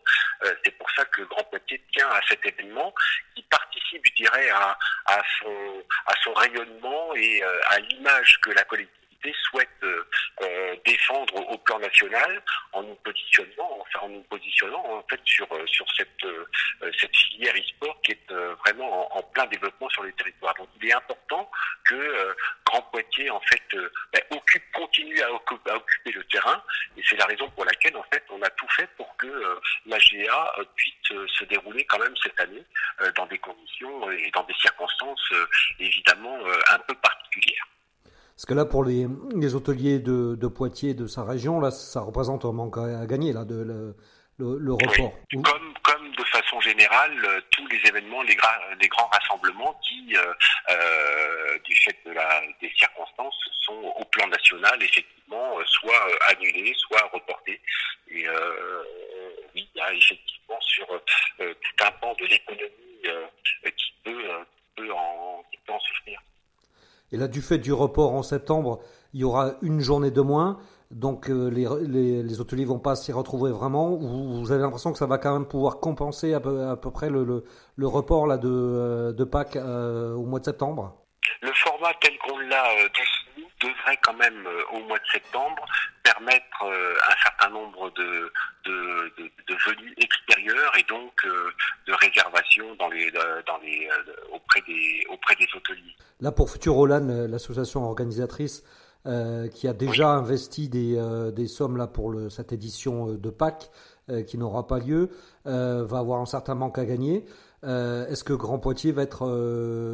C'est 0.65 0.77
pour 0.79 0.91
ça 0.93 1.05
que 1.07 1.23
Grand 1.23 1.45
Poitiers 1.45 1.83
tient 1.93 2.09
à 2.09 2.21
cet 2.29 2.45
événement 2.45 2.95
qui 3.35 3.43
participe, 3.45 4.03
je 4.07 4.15
dirais, 4.23 4.51
à, 4.51 4.77
son, 5.41 5.85
à 6.07 6.15
son 6.23 6.33
rayonnement 6.35 7.15
et 7.15 7.43
à 7.43 7.79
l'image 7.79 8.41
que 8.41 8.51
la 8.51 8.65
collectivité 8.65 9.00
souhaite 9.51 9.69
euh, 9.83 10.05
euh, 10.43 10.77
défendre 10.85 11.35
au, 11.35 11.59
plan 11.59 11.79
national 11.79 12.43
en 12.73 12.83
nous 12.83 12.95
positionnant, 12.97 13.79
enfin 13.81 14.07
en 14.07 14.09
nous 14.09 14.23
positionnant 14.23 14.83
en 14.87 15.03
fait 15.09 15.21
sur 15.25 15.47
euh, 15.53 15.67
sur 15.67 15.87
cette 15.97 16.09
cette 16.99 17.15
filière 17.15 17.55
e-sport 17.55 18.01
qui 18.03 18.13
est 18.13 18.33
vraiment 18.65 19.17
en, 19.17 19.23
plein 19.23 19.47
développement 19.47 19.89
sur 19.91 20.03
les 20.03 20.13
territoires. 20.13 20.55
Donc 20.55 20.69
il 20.81 20.89
est 20.89 20.93
important 20.93 21.51
que 21.85 22.35
Grand 22.65 22.83
Poitiers 22.83 23.31
en 23.31 23.41
fait 23.41 23.63
ben, 24.13 24.23
occupe, 24.31 24.63
continue 24.73 25.21
à, 25.23 25.33
occuper, 25.33 26.13
le 26.13 26.25
terrain 26.25 26.63
et 26.97 27.03
c'est 27.09 27.17
la 27.17 27.27
raison 27.27 27.49
pour 27.51 27.65
laquelle 27.65 27.97
en 27.97 28.05
fait 28.13 28.25
on 28.31 28.41
a 28.43 28.51
tout 28.51 28.69
fait 28.71 28.89
pour 28.97 29.15
que 29.17 29.61
la 29.87 29.99
GA 29.99 30.55
puisse 30.75 31.29
se 31.39 31.45
dérouler 31.45 31.85
quand 31.85 31.99
même 31.99 32.15
cette 32.23 32.39
année 32.41 32.65
dans 33.17 33.27
des 33.27 33.39
conditions 33.39 34.11
et 34.11 34.31
dans 34.33 34.45
des 34.45 34.55
circonstances 34.55 35.33
évidemment 35.79 36.39
un 36.71 36.79
peu 36.81 36.95
particulières. 36.95 37.70
Parce 38.41 38.47
que 38.47 38.55
là, 38.55 38.65
pour 38.65 38.85
les, 38.85 39.07
les 39.37 39.55
hôteliers 39.55 39.99
de, 39.99 40.35
de, 40.35 40.47
Poitiers, 40.47 40.95
de 40.95 41.07
sa 41.07 41.25
région, 41.25 41.61
là, 41.61 41.71
ça 41.71 42.01
représente 42.01 42.47
un 42.47 42.53
manque 42.53 42.79
à, 42.79 43.05
gagner, 43.05 43.35
là, 43.35 43.45
de, 43.45 43.57
le, 43.57 43.95
le, 44.39 44.73
report. 44.73 45.13
Comme, 45.31 45.75
comme 45.83 46.11
de 46.17 46.25
façon 46.25 46.59
générale, 46.63 47.23
euh, 47.23 47.39
tous 47.51 47.67
les 47.67 47.77
événements, 47.87 48.23
les, 48.23 48.39
les 48.81 48.89
grands 48.89 49.11
rassemblements 49.13 49.79
qui, 49.87 50.17
euh, 50.17 50.33
euh, 50.71 51.59
du 51.65 51.75
fait 51.85 51.95
de 52.07 52.13
la, 52.13 52.41
des 52.63 52.73
circonstances, 52.79 53.37
sont 53.67 53.93
au 54.01 54.05
plan 54.07 54.27
national, 54.29 54.83
effectivement, 54.83 55.59
soit 55.67 56.09
annulés, 56.29 56.73
soit 56.79 57.11
reportés. 57.13 57.61
Et 58.09 58.25
oui, 59.55 59.69
il 59.75 59.79
y 59.79 59.83
a 59.83 59.93
effectivement 59.93 60.59
sur 60.63 60.87
tout 60.87 61.85
un 61.85 61.91
pan 62.01 62.15
de 62.19 62.25
l'économie 62.25 62.73
qui 63.77 63.93
peut, 64.03 64.25
peut, 64.77 64.91
en, 64.95 65.45
qui 65.53 65.59
peut 65.67 65.75
en 65.75 65.81
souffrir. 65.81 66.23
Et 67.10 67.10
là, 67.21 67.29
du 67.29 67.41
fait 67.41 67.59
du 67.59 67.73
report 67.73 68.15
en 68.15 68.23
septembre, 68.23 68.81
il 69.15 69.21
y 69.21 69.25
aura 69.25 69.53
une 69.63 69.81
journée 69.81 70.11
de 70.11 70.21
moins. 70.21 70.59
Donc 70.91 71.31
euh, 71.31 71.49
les, 71.51 71.69
les, 71.87 72.23
les, 72.25 72.41
hôteliers 72.41 72.65
vont 72.65 72.81
pas 72.81 72.97
s'y 72.97 73.13
retrouver 73.13 73.53
vraiment. 73.53 73.95
Vous, 73.95 74.51
avez 74.51 74.61
l'impression 74.61 74.91
que 74.91 74.99
ça 74.99 75.07
va 75.07 75.19
quand 75.19 75.33
même 75.33 75.47
pouvoir 75.47 75.79
compenser 75.79 76.35
à 76.35 76.41
peu, 76.41 76.91
près 76.91 77.11
le, 77.11 77.45
report 77.79 78.29
euh, 78.29 79.13
de 79.13 79.25
Pâques 79.25 79.55
euh, 79.55 80.15
au 80.15 80.25
mois 80.25 80.41
de 80.41 80.47
septembre 80.47 80.97
Le 81.43 81.53
format 81.55 81.93
tel 82.01 82.19
qu'on 82.19 82.39
l'a 82.39 82.65
défini 82.89 83.20
devrait 83.61 83.99
quand 84.03 84.15
même 84.15 84.47
au 84.73 84.81
mois 84.85 84.99
de 84.99 85.07
septembre 85.13 85.65
permettre 86.03 86.65
un 86.65 87.17
certain 87.23 87.51
nombre 87.51 87.91
de, 87.91 88.33
de, 88.65 89.13
de, 89.19 89.25
de 89.49 89.55
venues 89.67 89.95
extérieures 89.99 90.73
et 90.79 90.85
donc 90.85 91.13
de 91.87 91.93
réservations 91.93 92.75
dans 92.79 92.89
les, 92.89 93.11
dans 93.11 93.59
les, 93.63 93.89
auprès, 94.33 94.63
des, 94.67 95.07
auprès 95.11 95.35
des 95.37 95.47
hôteliers. 95.55 95.97
Là, 96.21 96.33
pour 96.33 96.51
Futurolan, 96.51 97.09
euh, 97.09 97.29
l'association 97.29 97.85
organisatrice 97.85 98.63
euh, 99.07 99.49
qui 99.49 99.67
a 99.69 99.73
déjà 99.73 100.09
investi 100.09 100.69
des, 100.69 100.97
euh, 100.97 101.31
des, 101.31 101.47
sommes 101.47 101.77
là 101.77 101.87
pour 101.87 102.11
le, 102.11 102.29
cette 102.29 102.53
édition 102.53 103.13
de 103.13 103.31
Pâques 103.31 103.71
qui 104.27 104.39
n'aura 104.39 104.67
pas 104.67 104.81
lieu, 104.81 105.11
va 105.45 105.99
avoir 105.99 106.21
un 106.21 106.27
certain 106.27 106.57
manque 106.57 106.79
à 106.79 106.85
gagner. 106.85 107.25
Est-ce 107.63 108.25
que 108.25 108.33
Grand 108.33 108.59
Poitiers 108.59 108.91
va, 108.91 109.03
être, 109.03 109.25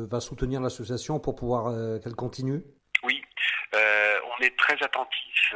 va 0.08 0.20
soutenir 0.20 0.62
l'association 0.62 1.18
pour 1.18 1.34
pouvoir 1.34 2.00
qu'elle 2.00 2.14
continue? 2.14 2.62
Très 4.56 4.80
attentif 4.82 5.54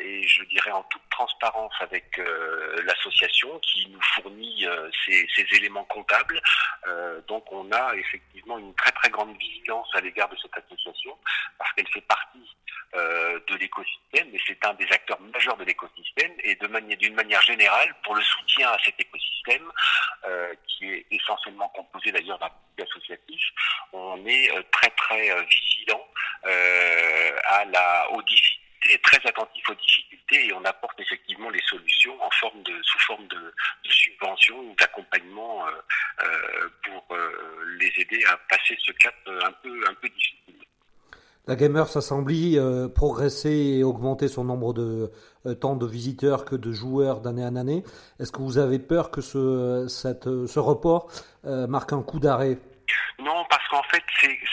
et 0.00 0.22
je 0.22 0.44
dirais 0.44 0.70
en 0.70 0.82
toute 0.84 1.08
transparence 1.10 1.72
avec 1.80 2.20
l'association 2.84 3.58
qui 3.60 3.88
nous 3.88 4.02
fournit 4.14 4.66
ces, 5.04 5.26
ces, 5.34 5.56
éléments 5.56 5.84
comptables. 5.84 6.40
donc 7.28 7.44
on 7.52 7.70
a 7.72 7.94
effectivement 7.94 8.58
une 8.58 8.74
très 8.74 8.92
très 8.92 9.10
grande 9.10 9.36
vigilance 9.36 9.88
à 9.94 10.00
l'égard 10.00 10.28
de 10.28 10.36
cette 10.36 10.56
association 10.56 11.16
parce 11.58 11.72
qu'elle 11.72 11.88
fait 11.88 12.00
partie 12.02 12.48
euh, 12.96 13.40
de 13.48 13.56
l'écosystème 13.56 14.32
et 14.32 14.40
c'est 14.46 14.64
un 14.64 14.74
des 14.74 14.86
acteurs 14.92 15.20
majeurs 15.20 15.56
de 15.56 15.64
l'écosystème 15.64 16.30
et 16.44 16.54
d'une 16.54 17.14
manière 17.14 17.42
générale 17.42 17.92
pour 18.04 18.14
le 18.14 18.22
soutien 18.22 18.70
à 18.70 18.78
cet 18.84 18.94
écosystème 19.00 19.68
euh, 20.28 20.54
qui 20.68 20.92
est 20.92 21.06
essentiellement 21.10 21.68
composé 21.70 22.12
d'ailleurs 22.12 22.38
d'un 22.38 22.50
associatif, 22.82 23.42
on 23.92 24.24
est 24.26 24.50
euh, 24.56 24.62
très 24.72 24.90
très 24.90 25.30
euh, 25.30 25.42
vigilant 25.42 26.06
euh, 26.46 27.03
à 27.54 27.64
la 27.64 28.10
aux 28.12 28.22
difficultés, 28.22 29.00
très 29.02 29.20
attentif 29.28 29.68
aux 29.70 29.74
difficultés 29.74 30.46
et 30.46 30.52
on 30.52 30.64
apporte 30.64 30.98
effectivement 31.00 31.50
les 31.50 31.62
solutions 31.68 32.14
en 32.22 32.30
forme 32.40 32.62
de 32.62 32.74
sous 32.82 32.98
forme 33.00 33.26
de, 33.28 33.36
de 33.36 33.90
subventions 33.90 34.58
ou 34.58 34.74
d'accompagnement 34.78 35.66
euh, 35.66 36.68
pour 36.84 37.16
les 37.78 37.92
aider 37.96 38.24
à 38.26 38.36
passer 38.48 38.76
ce 38.84 38.92
cap 38.92 39.14
un 39.26 39.52
peu 39.62 39.84
un 39.88 39.94
peu 39.94 40.08
difficile. 40.08 40.44
La 41.46 41.56
Gamers 41.56 41.94
Assembly 41.94 42.58
euh, 42.58 42.88
progresser 42.88 43.50
et 43.50 43.84
augmenter 43.84 44.28
son 44.28 44.44
nombre 44.44 44.72
de 44.72 45.12
euh, 45.44 45.54
tant 45.54 45.76
de 45.76 45.86
visiteurs 45.86 46.46
que 46.46 46.56
de 46.56 46.72
joueurs 46.72 47.20
d'année 47.20 47.44
en 47.44 47.56
année. 47.56 47.84
Est-ce 48.18 48.32
que 48.32 48.40
vous 48.40 48.56
avez 48.56 48.78
peur 48.78 49.10
que 49.10 49.20
ce, 49.20 49.86
cette, 49.86 50.24
ce 50.24 50.58
report 50.58 51.10
euh, 51.44 51.66
marque 51.66 51.92
un 51.92 52.02
coup 52.02 52.18
d'arrêt? 52.18 52.56
Non, 53.18 53.44
parce 53.50 53.63
qu'en 53.74 53.82
fait, 53.84 54.04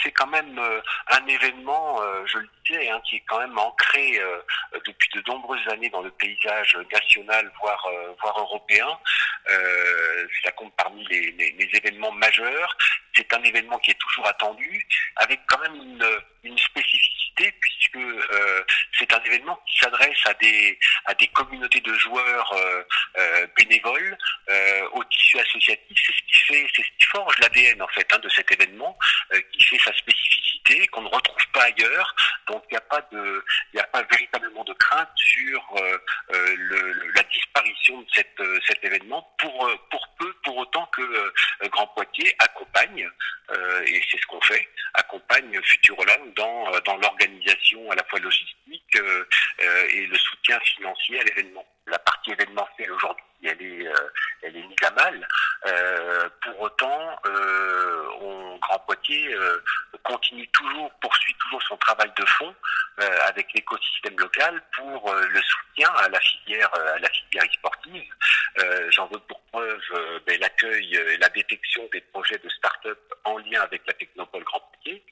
c'est 0.01 0.11
quand 0.13 0.27
même 0.27 0.57
euh, 0.57 0.81
un 1.09 1.25
événement, 1.27 2.01
euh, 2.01 2.25
je 2.25 2.39
le 2.39 2.49
disais, 2.65 2.89
hein, 2.89 2.99
qui 3.05 3.17
est 3.17 3.23
quand 3.27 3.39
même 3.39 3.55
ancré 3.55 4.19
euh, 4.19 4.41
depuis 4.87 5.09
de 5.13 5.21
nombreuses 5.27 5.67
années 5.67 5.89
dans 5.89 6.01
le 6.01 6.09
paysage 6.09 6.75
national, 6.91 7.51
voire, 7.59 7.87
voire 8.19 8.39
européen. 8.39 8.87
ça 10.43 10.51
compte 10.53 10.73
parmi 10.75 11.05
les, 11.07 11.69
événements 11.73 12.11
majeurs. 12.11 12.75
C'est 13.15 13.31
un 13.33 13.43
événement 13.43 13.77
qui 13.79 13.91
est 13.91 13.99
toujours 13.99 14.27
attendu, 14.27 14.87
avec 15.17 15.39
quand 15.47 15.59
même 15.59 15.99
une 16.43 16.57
spécificité, 16.57 17.10
puisque 17.35 17.99
c'est 18.97 19.13
un 19.13 19.23
événement 19.23 19.59
qui 19.67 19.77
s'adresse 19.79 20.25
à 20.25 20.33
des, 20.35 20.77
à 21.05 21.13
des 21.13 21.27
communautés 21.27 21.81
de 21.81 21.93
joueurs 21.93 22.53
bénévoles, 23.57 24.17
au 24.93 25.03
tissu 25.05 25.39
associatif. 25.39 25.97
C'est 26.05 26.13
ce 26.13 26.23
qui 26.27 26.37
fait, 26.37 26.67
c'est 26.75 26.83
ce 26.83 26.91
qui 26.97 27.05
forge 27.05 27.37
l'ADN 27.39 27.81
en 27.81 27.87
fait 27.89 28.07
hein, 28.13 28.19
de 28.19 28.29
cet 28.29 28.51
événement 28.51 28.97
euh, 29.33 29.41
qui 29.51 29.63
fait 29.63 29.79
sa 29.79 29.93
spécificité, 29.93 30.87
qu'on 30.87 31.01
ne 31.01 31.07
retrouve 31.07 31.47
pas 31.53 31.63
ailleurs. 31.63 32.15
Donc 32.47 32.63
il 32.69 32.73
n'y 32.73 32.77
a 32.77 32.81
pas 32.81 33.01
de, 33.11 33.45
il 33.73 33.79
a 33.79 33.83
pas 33.83 34.03
véritablement 34.03 34.63
de 34.63 34.73
crainte 34.73 35.09
sur 35.15 35.75
euh, 35.77 35.97
euh, 36.33 37.11
la 37.15 37.23
disparition 37.23 38.01
de 38.01 38.07
cette, 38.13 38.41
cet 38.67 38.83
événement 38.83 39.33
pour 39.39 39.69
pour 39.89 40.10
que 41.07 41.67
Grand 41.67 41.87
Poitiers 41.87 42.35
accompagne 42.39 43.09
et 43.85 44.01
c'est 44.09 44.17
ce 44.17 44.25
qu'on 44.27 44.41
fait, 44.41 44.67
accompagne 44.93 45.59
Futuroland 45.63 46.25
dans 46.35 46.71
dans 46.85 46.97
l'organisation 46.97 47.91
à 47.91 47.95
la 47.95 48.03
fois 48.05 48.19
logistique 48.19 48.97
et 49.89 50.07
le 50.07 50.17
soutien 50.17 50.59
financier 50.61 51.19
à 51.19 51.23
l'événement. 51.23 51.65
La 51.87 51.99
partie 51.99 52.31
événementielle 52.31 52.91
aujourd'hui 52.91 53.25
elle 53.43 53.61
est, 53.61 53.87
euh, 53.87 54.09
elle 54.41 54.55
est 54.55 54.67
mise 54.67 54.83
à 54.83 54.91
mal. 54.91 55.27
Euh, 55.65 56.29
pour 56.43 56.61
autant, 56.61 57.19
euh, 57.25 58.57
Grand 58.59 58.79
Poitiers 58.79 59.35
continue 60.03 60.47
toujours, 60.49 60.91
poursuit 61.01 61.35
toujours 61.35 61.61
son 61.63 61.77
travail 61.77 62.11
de 62.15 62.25
fond 62.25 62.53
avec 63.27 63.47
l'écosystème 63.53 64.17
local 64.17 64.61
pour 64.75 65.13
le 65.13 65.41
soutien 65.41 65.89
à 65.95 66.09
la 66.09 66.19
filière, 66.19 66.69
à 66.73 66.99
la 66.99 67.09
filière 67.09 67.43
sportive. 67.51 68.13
J'en 68.89 69.07
veux 69.07 69.19
pour 69.19 69.40
et 70.63 71.17
la 71.17 71.29
détection 71.29 71.87
des 71.91 72.01
projets 72.01 72.37
de 72.37 72.49
start-up 72.49 72.99
en 73.23 73.37
lien 73.39 73.61
avec 73.61 73.81
la 73.87 73.93
Technopole 73.93 74.43
Grand 74.43 74.59
Poitiers, 74.59 75.03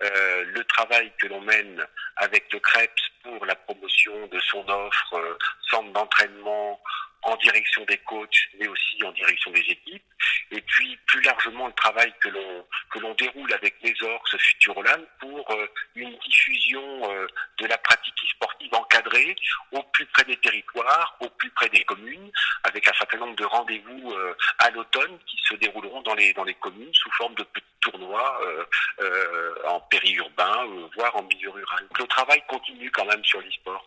le 0.00 0.62
travail 0.64 1.12
que 1.18 1.26
l'on 1.28 1.40
mène 1.40 1.86
avec 2.16 2.52
le 2.52 2.60
CREPS 2.60 3.02
pour 3.22 3.44
la 3.46 3.54
promotion 3.54 4.26
de 4.26 4.38
son 4.40 4.68
offre, 4.68 5.38
centre 5.70 5.92
d'entraînement, 5.92 6.80
en 7.22 7.36
direction 7.36 7.84
des 7.84 7.98
coachs, 7.98 8.48
mais 8.58 8.68
aussi 8.68 9.02
en 9.04 9.12
direction 9.12 9.50
des 9.50 9.60
équipes. 9.60 10.04
Et 10.50 10.60
puis 10.62 10.96
plus 11.06 11.20
largement 11.22 11.66
le 11.66 11.72
travail 11.74 12.12
que 12.20 12.28
l'on 12.28 12.66
que 12.90 12.98
l'on 13.00 13.14
déroule 13.14 13.52
avec 13.52 13.74
les 13.82 13.92
Pour 15.20 15.50
euh, 15.50 15.66
une 15.94 16.14
diffusion 16.18 16.82
euh, 17.10 17.26
de 17.58 17.66
la 17.66 17.78
pratique 17.78 18.14
sportive 18.30 18.74
encadrée 18.74 19.34
au 19.72 19.82
plus 19.82 20.04
près 20.06 20.24
des 20.24 20.36
territoires, 20.36 21.16
au 21.20 21.28
plus 21.30 21.50
près 21.50 21.68
des 21.70 21.82
communes, 21.84 22.30
avec 22.64 22.86
un 22.86 22.92
certain 22.92 23.18
nombre 23.18 23.36
de 23.36 23.44
rendez-vous 23.44 24.12
euh, 24.12 24.36
à 24.58 24.70
l'automne 24.70 25.18
qui 25.26 25.38
se 25.48 25.54
dérouleront 25.54 26.02
dans 26.02 26.14
les 26.14 26.32
dans 26.34 26.44
les 26.44 26.54
communes 26.54 26.92
sous 26.92 27.10
forme 27.12 27.34
de 27.34 27.44
petits 27.44 27.64
tournois 27.80 28.40
en 29.66 29.80
périurbain, 29.80 30.66
voire 30.96 31.16
en 31.16 31.22
milieu 31.22 31.50
rural. 31.50 31.86
le 31.98 32.06
travail 32.06 32.42
continue 32.48 32.90
quand 32.90 33.04
même 33.04 33.24
sur 33.24 33.40
l'e-sport. 33.40 33.86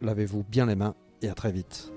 lavez-vous 0.00 0.44
bien 0.44 0.66
les 0.66 0.76
mains 0.76 0.94
et 1.22 1.28
à 1.28 1.34
très 1.34 1.52
vite. 1.52 1.92